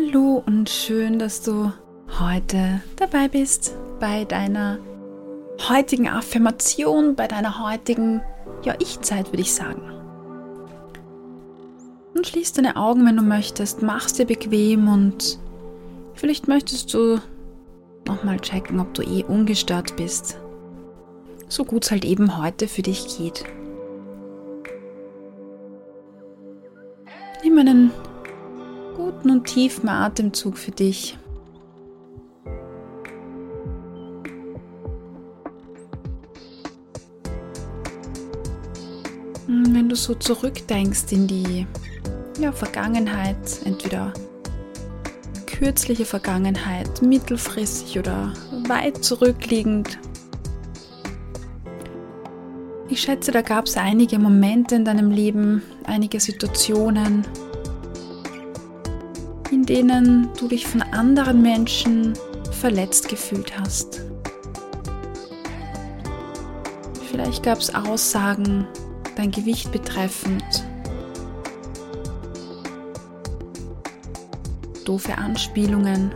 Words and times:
Hallo 0.00 0.42
und 0.46 0.70
schön, 0.70 1.18
dass 1.18 1.42
du 1.42 1.72
heute 2.18 2.80
dabei 2.96 3.28
bist 3.28 3.74
bei 3.98 4.24
deiner 4.24 4.78
heutigen 5.68 6.08
Affirmation, 6.08 7.16
bei 7.16 7.26
deiner 7.26 7.62
heutigen 7.62 8.22
ja, 8.62 8.74
Ich-Zeit, 8.78 9.30
würde 9.30 9.42
ich 9.42 9.52
sagen. 9.52 9.82
Und 12.14 12.26
schließ 12.26 12.52
deine 12.54 12.76
Augen, 12.76 13.04
wenn 13.04 13.16
du 13.16 13.22
möchtest, 13.22 13.82
mach's 13.82 14.14
dir 14.14 14.26
bequem 14.26 14.88
und 14.88 15.38
vielleicht 16.14 16.48
möchtest 16.48 16.94
du 16.94 17.20
nochmal 18.06 18.40
checken, 18.40 18.80
ob 18.80 18.94
du 18.94 19.02
eh 19.02 19.24
ungestört 19.24 19.96
bist. 19.96 20.38
So 21.48 21.64
gut 21.64 21.84
es 21.84 21.90
halt 21.90 22.04
eben 22.04 22.38
heute 22.38 22.68
für 22.68 22.82
dich 22.82 23.18
geht. 23.18 23.44
Nimm 27.42 27.58
einen 27.58 27.90
guten 29.20 29.30
und 29.30 29.44
tiefen 29.44 29.88
Atemzug 29.88 30.56
für 30.56 30.70
dich. 30.70 31.18
Wenn 39.46 39.88
du 39.88 39.96
so 39.96 40.14
zurückdenkst 40.14 41.12
in 41.12 41.26
die 41.26 41.66
ja, 42.38 42.52
Vergangenheit, 42.52 43.36
entweder 43.64 44.14
kürzliche 45.46 46.06
Vergangenheit, 46.06 47.02
mittelfristig 47.02 47.98
oder 47.98 48.32
weit 48.68 49.04
zurückliegend, 49.04 49.98
ich 52.88 53.02
schätze, 53.02 53.32
da 53.32 53.42
gab 53.42 53.66
es 53.66 53.76
einige 53.76 54.18
Momente 54.18 54.76
in 54.76 54.84
deinem 54.84 55.10
Leben, 55.10 55.62
einige 55.84 56.20
Situationen, 56.20 57.26
denen 59.70 60.28
du 60.36 60.48
dich 60.48 60.66
von 60.66 60.82
anderen 60.82 61.42
Menschen 61.42 62.14
verletzt 62.50 63.08
gefühlt 63.08 63.56
hast. 63.56 64.02
Vielleicht 67.08 67.44
gab 67.44 67.58
es 67.58 67.72
Aussagen 67.72 68.66
dein 69.14 69.30
Gewicht 69.30 69.70
betreffend, 69.70 70.42
doofe 74.84 75.16
Anspielungen. 75.16 76.10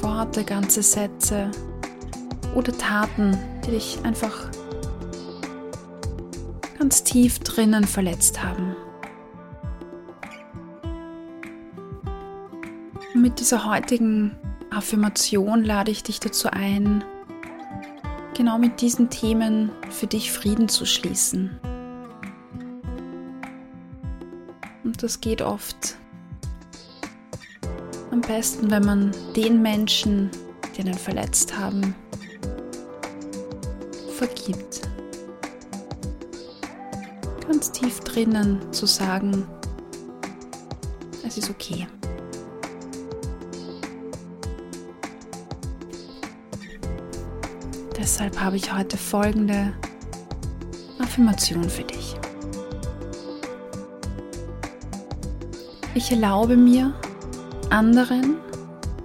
Worte, 0.00 0.44
ganze 0.44 0.82
Sätze 0.82 1.50
oder 2.54 2.76
Taten, 2.76 3.38
die 3.64 3.72
dich 3.72 3.98
einfach 4.04 4.50
ganz 6.78 7.02
tief 7.04 7.40
drinnen 7.40 7.84
verletzt 7.84 8.42
haben. 8.42 8.76
Und 13.14 13.22
mit 13.22 13.40
dieser 13.40 13.64
heutigen 13.64 14.36
Affirmation 14.70 15.64
lade 15.64 15.90
ich 15.90 16.02
dich 16.02 16.20
dazu 16.20 16.48
ein, 16.50 17.04
genau 18.36 18.58
mit 18.58 18.80
diesen 18.80 19.10
Themen 19.10 19.70
für 19.90 20.06
dich 20.06 20.30
Frieden 20.30 20.68
zu 20.68 20.86
schließen. 20.86 21.58
Und 24.84 25.02
das 25.02 25.20
geht 25.20 25.42
oft 25.42 25.96
am 28.10 28.20
besten, 28.20 28.70
wenn 28.70 28.84
man 28.84 29.12
den 29.36 29.60
Menschen, 29.60 30.30
die 30.76 30.82
einen 30.82 30.94
verletzt 30.94 31.58
haben, 31.58 31.94
vergibt. 34.18 34.82
Ganz 37.46 37.70
tief 37.70 38.00
drinnen 38.00 38.60
zu 38.72 38.84
sagen, 38.84 39.46
es 41.24 41.38
ist 41.38 41.48
okay. 41.50 41.86
Deshalb 47.96 48.40
habe 48.40 48.56
ich 48.56 48.74
heute 48.74 48.96
folgende 48.96 49.72
Affirmation 50.98 51.68
für 51.70 51.84
dich. 51.84 52.16
Ich 55.94 56.10
erlaube 56.10 56.56
mir, 56.56 56.92
anderen 57.70 58.36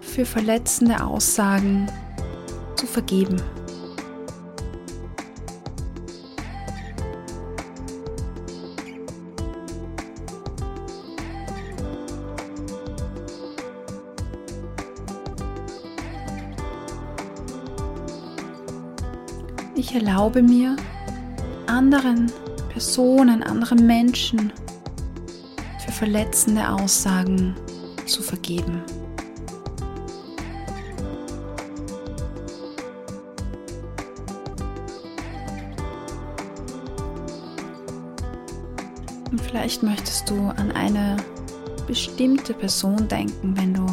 für 0.01 0.25
verletzende 0.25 1.03
Aussagen 1.03 1.87
zu 2.75 2.87
vergeben. 2.87 3.41
Ich 19.75 19.95
erlaube 19.95 20.43
mir, 20.43 20.75
anderen 21.65 22.31
Personen, 22.69 23.41
anderen 23.41 23.87
Menschen 23.87 24.53
für 25.83 25.91
verletzende 25.91 26.69
Aussagen 26.69 27.55
zu 28.05 28.21
vergeben. 28.21 28.83
Und 39.31 39.41
vielleicht 39.41 39.81
möchtest 39.81 40.29
du 40.29 40.49
an 40.49 40.71
eine 40.71 41.17
bestimmte 41.87 42.53
Person 42.53 43.07
denken, 43.07 43.57
wenn 43.57 43.73
du 43.73 43.87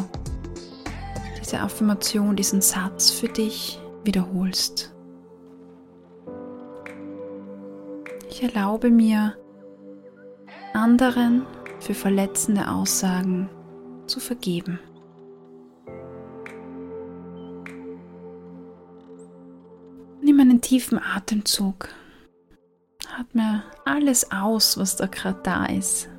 diese 1.39 1.59
Affirmation, 1.59 2.35
diesen 2.35 2.61
Satz 2.61 3.09
für 3.09 3.27
dich 3.27 3.79
wiederholst. 4.03 4.93
Ich 8.29 8.43
erlaube 8.43 8.89
mir, 8.89 9.35
anderen 10.73 11.45
für 11.79 11.93
verletzende 11.93 12.69
Aussagen 12.69 13.49
zu 14.07 14.19
vergeben. 14.19 14.79
Nimm 20.21 20.39
einen 20.39 20.61
tiefen 20.61 20.99
Atemzug. 20.99 21.89
Atme 23.19 23.63
alles 23.85 24.31
aus, 24.31 24.77
was 24.77 24.95
da 24.95 25.07
gerade 25.07 25.39
da 25.43 25.65
ist. 25.65 26.09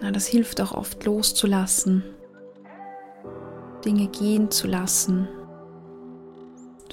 Ja, 0.00 0.12
das 0.12 0.26
hilft 0.26 0.60
auch 0.60 0.72
oft 0.72 1.04
loszulassen, 1.04 2.04
Dinge 3.84 4.06
gehen 4.08 4.50
zu 4.50 4.68
lassen, 4.68 5.28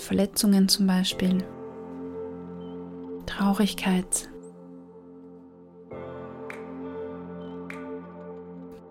Verletzungen 0.01 0.67
zum 0.67 0.87
Beispiel, 0.87 1.43
Traurigkeit. 3.25 4.29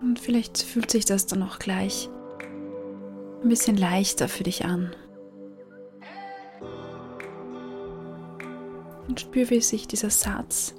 Und 0.01 0.19
vielleicht 0.19 0.57
fühlt 0.59 0.91
sich 0.91 1.05
das 1.05 1.25
dann 1.25 1.43
auch 1.43 1.59
gleich 1.59 2.09
ein 3.43 3.49
bisschen 3.49 3.77
leichter 3.77 4.27
für 4.27 4.43
dich 4.43 4.65
an. 4.65 4.95
Und 9.07 9.19
spür, 9.19 9.49
wie 9.49 9.61
sich 9.61 9.87
dieser 9.87 10.09
Satz 10.09 10.73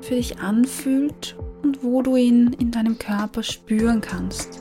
für 0.00 0.14
dich 0.14 0.38
anfühlt 0.38 1.36
und 1.62 1.82
wo 1.82 2.02
du 2.02 2.16
ihn 2.16 2.52
in 2.58 2.70
deinem 2.70 2.98
Körper 2.98 3.42
spüren 3.42 4.00
kannst. 4.00 4.60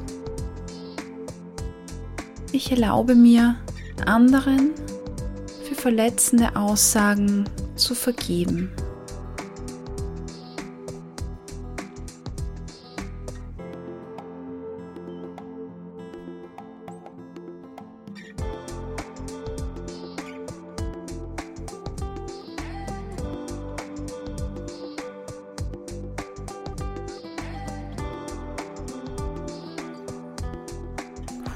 Ich 2.53 2.71
erlaube 2.71 3.15
mir, 3.15 3.57
anderen 4.01 4.71
für 5.67 5.75
verletzende 5.75 6.55
Aussagen 6.55 7.45
zu 7.75 7.95
vergeben. 7.95 8.71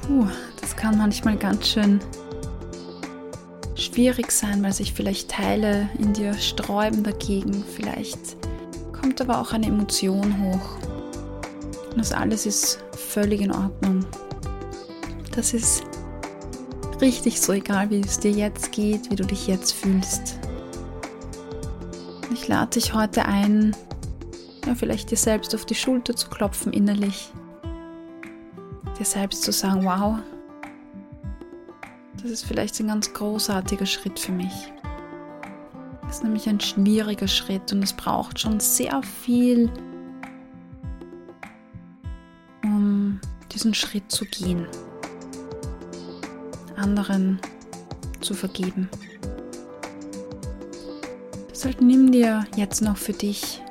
Puh, 0.06 0.26
das 0.60 0.74
kann 0.74 0.96
manchmal 0.96 1.36
ganz 1.36 1.68
schön 1.68 2.00
schwierig 3.98 4.30
sein, 4.30 4.62
weil 4.62 4.72
sich 4.72 4.92
vielleicht 4.92 5.28
Teile 5.28 5.90
in 5.98 6.12
dir 6.12 6.32
sträuben 6.34 7.02
dagegen. 7.02 7.64
Vielleicht 7.74 8.36
kommt 8.92 9.20
aber 9.20 9.40
auch 9.40 9.52
eine 9.52 9.66
Emotion 9.66 10.40
hoch. 10.40 10.78
Das 11.96 12.12
alles 12.12 12.46
ist 12.46 12.78
völlig 12.92 13.40
in 13.40 13.50
Ordnung. 13.50 14.06
Das 15.34 15.52
ist 15.52 15.82
richtig 17.00 17.40
so, 17.40 17.52
egal 17.52 17.90
wie 17.90 17.98
es 17.98 18.20
dir 18.20 18.30
jetzt 18.30 18.70
geht, 18.70 19.10
wie 19.10 19.16
du 19.16 19.26
dich 19.26 19.48
jetzt 19.48 19.72
fühlst. 19.72 20.38
Ich 22.32 22.46
lade 22.46 22.70
dich 22.70 22.94
heute 22.94 23.24
ein, 23.24 23.74
ja, 24.64 24.76
vielleicht 24.76 25.10
dir 25.10 25.16
selbst 25.16 25.56
auf 25.56 25.66
die 25.66 25.74
Schulter 25.74 26.14
zu 26.14 26.28
klopfen 26.28 26.72
innerlich. 26.72 27.32
Dir 28.96 29.04
selbst 29.04 29.42
zu 29.42 29.50
sagen, 29.50 29.84
wow, 29.84 30.20
das 32.28 32.42
ist 32.42 32.46
vielleicht 32.46 32.78
ein 32.80 32.88
ganz 32.88 33.14
großartiger 33.14 33.86
Schritt 33.86 34.18
für 34.18 34.32
mich. 34.32 34.70
Das 36.02 36.16
ist 36.16 36.24
nämlich 36.24 36.46
ein 36.46 36.60
schwieriger 36.60 37.26
Schritt 37.26 37.72
und 37.72 37.82
es 37.82 37.94
braucht 37.94 38.38
schon 38.38 38.60
sehr 38.60 39.02
viel, 39.02 39.70
um 42.62 43.18
diesen 43.50 43.72
Schritt 43.72 44.12
zu 44.12 44.26
gehen, 44.26 44.66
anderen 46.76 47.40
zu 48.20 48.34
vergeben. 48.34 48.90
Deshalb 51.50 51.80
nimm 51.80 52.12
dir 52.12 52.44
jetzt 52.56 52.82
noch 52.82 52.98
für 52.98 53.14
dich 53.14 53.62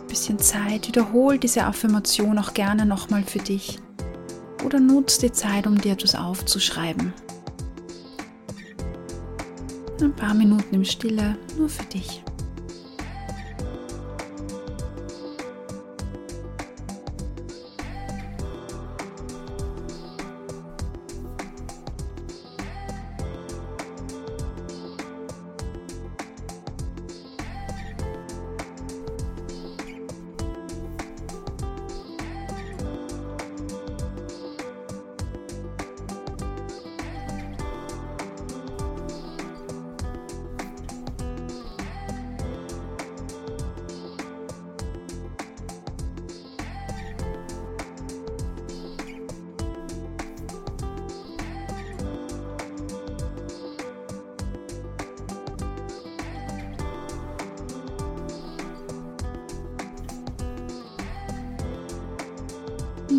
ein 0.00 0.06
bisschen 0.08 0.38
Zeit, 0.38 0.88
wiederhol 0.88 1.38
diese 1.38 1.64
Affirmation 1.64 2.38
auch 2.38 2.54
gerne 2.54 2.86
nochmal 2.86 3.22
für 3.22 3.38
dich 3.38 3.78
oder 4.64 4.80
nutz 4.80 5.18
die 5.18 5.30
Zeit, 5.30 5.66
um 5.66 5.78
dir 5.78 5.92
etwas 5.92 6.14
aufzuschreiben. 6.14 7.12
Ein 10.00 10.12
paar 10.12 10.34
Minuten 10.34 10.74
im 10.74 10.84
Stille 10.84 11.36
nur 11.56 11.68
für 11.68 11.84
dich. 11.84 12.22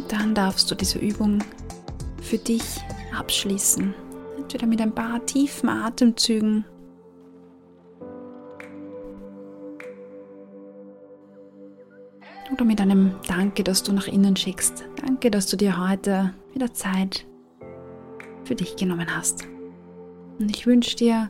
Dann 0.08 0.36
darfst 0.36 0.70
du 0.70 0.76
diese 0.76 1.00
Übung 1.00 1.44
für 2.22 2.38
dich 2.38 2.64
abschließen. 3.18 3.94
Entweder 4.38 4.68
mit 4.68 4.82
ein 4.82 4.94
paar 4.94 5.26
tiefen 5.26 5.70
Atemzügen 5.70 6.66
oder 12.52 12.66
mit 12.66 12.80
einem 12.80 13.16
Danke, 13.28 13.64
das 13.64 13.84
du 13.84 13.92
nach 13.92 14.08
innen 14.08 14.36
schickst. 14.36 14.86
Danke, 15.06 15.32
dass 15.32 15.48
du 15.48 15.58
dir 15.58 15.78
heute 15.90 16.34
wieder 16.54 16.74
Zeit 16.74 17.26
für 18.44 18.56
dich 18.56 18.76
genommen 18.76 19.16
hast. 19.16 19.48
Und 20.40 20.50
ich 20.50 20.68
wünsche 20.68 20.96
dir 20.96 21.30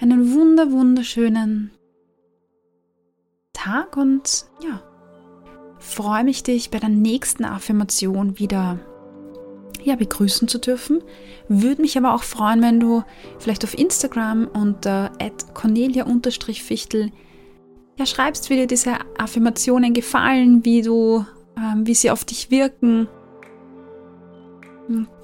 einen 0.00 0.32
wunder 0.32 0.70
wunderschönen 0.72 1.70
Tag 3.52 3.96
und 3.96 4.46
ja, 4.62 4.82
freue 5.82 6.24
mich, 6.24 6.42
dich 6.42 6.70
bei 6.70 6.78
der 6.78 6.88
nächsten 6.88 7.44
Affirmation 7.44 8.38
wieder 8.38 8.78
ja, 9.82 9.96
begrüßen 9.96 10.48
zu 10.48 10.58
dürfen. 10.58 11.02
Würde 11.48 11.82
mich 11.82 11.98
aber 11.98 12.14
auch 12.14 12.22
freuen, 12.22 12.62
wenn 12.62 12.80
du 12.80 13.02
vielleicht 13.38 13.64
auf 13.64 13.76
Instagram 13.76 14.46
unter 14.46 15.10
cornelia-fichtel 15.54 17.10
ja, 17.98 18.06
schreibst, 18.06 18.48
wie 18.48 18.56
dir 18.56 18.66
diese 18.66 18.94
Affirmationen 19.18 19.92
gefallen, 19.92 20.64
wie 20.64 20.82
du, 20.82 21.26
ähm, 21.56 21.86
wie 21.86 21.94
sie 21.94 22.10
auf 22.10 22.24
dich 22.24 22.50
wirken. 22.50 23.08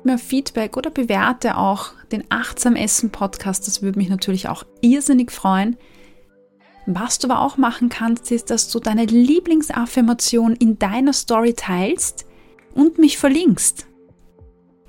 Mehr 0.04 0.19
Feedback 0.19 0.76
oder 0.76 0.90
bewerte 0.90 1.56
auch 1.56 1.93
den 2.12 2.25
Achtsam 2.28 2.76
Essen 2.76 3.11
Podcast. 3.11 3.66
Das 3.66 3.82
würde 3.82 3.99
mich 3.99 4.08
natürlich 4.08 4.49
auch 4.49 4.64
irrsinnig 4.81 5.31
freuen. 5.31 5.76
Was 6.90 7.19
du 7.19 7.29
aber 7.29 7.43
auch 7.43 7.58
machen 7.58 7.90
kannst, 7.90 8.32
ist, 8.32 8.49
dass 8.49 8.70
du 8.70 8.81
deine 8.81 9.05
Lieblingsaffirmation 9.05 10.56
in 10.56 10.79
deiner 10.79 11.12
Story 11.12 11.52
teilst 11.52 12.25
und 12.73 12.96
mich 12.96 13.19
verlinkst. 13.19 13.87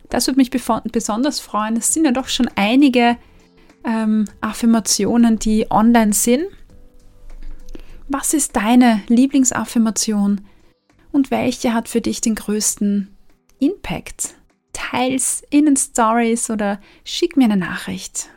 Das 0.07 0.25
würde 0.25 0.37
mich 0.37 0.49
besonders 0.49 1.41
freuen. 1.41 1.75
Es 1.75 1.93
sind 1.93 2.05
ja 2.05 2.13
doch 2.13 2.29
schon 2.29 2.49
einige 2.55 3.17
ähm, 3.83 4.29
Affirmationen, 4.39 5.39
die 5.39 5.69
online 5.69 6.13
sind. 6.13 6.45
Was 8.07 8.33
ist 8.33 8.55
deine 8.55 9.01
Lieblingsaffirmation 9.07 10.39
und 11.11 11.31
welche 11.31 11.73
hat 11.73 11.89
für 11.89 11.99
dich 11.99 12.21
den 12.21 12.35
größten 12.35 13.13
Impact? 13.59 14.35
Teils 14.71 15.43
in 15.49 15.65
den 15.65 15.75
Stories 15.75 16.49
oder 16.49 16.79
schick 17.03 17.35
mir 17.35 17.43
eine 17.43 17.57
Nachricht. 17.57 18.29